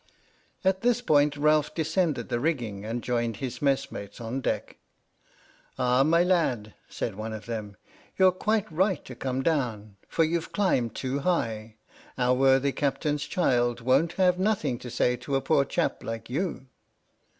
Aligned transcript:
At 0.65 0.81
this 0.81 0.99
point 0.99 1.37
Ralph 1.37 1.75
descended 1.75 2.29
the 2.29 2.39
rigging 2.39 2.83
and 2.85 3.03
joined 3.03 3.37
his 3.37 3.61
messmates 3.61 4.19
on 4.19 4.41
deck. 4.41 4.79
"Ah, 5.77 6.01
my 6.01 6.23
lad," 6.23 6.73
said 6.89 7.13
one 7.13 7.33
of 7.33 7.45
them, 7.45 7.77
"you're 8.17 8.31
quite 8.31 8.65
right 8.71 9.05
to 9.05 9.13
come 9.13 9.43
down— 9.43 9.97
for 10.09 10.23
you've 10.23 10.51
climbed 10.51 10.95
too 10.95 11.19
high. 11.19 11.75
Our 12.17 12.33
worthy 12.33 12.71
Captain's 12.71 13.25
child 13.25 13.81
won't 13.81 14.13
have 14.13 14.39
nothing 14.39 14.79
to 14.79 14.89
say 14.89 15.17
to 15.17 15.35
a 15.35 15.39
poor 15.41 15.65
chap 15.65 16.01
like 16.03 16.31
you." 16.31 16.65